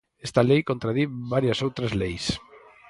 Esta 0.27 0.41
lei 0.49 0.61
contradí 0.69 1.03
varias 1.33 1.61
outras 1.67 1.91
leis. 2.01 2.25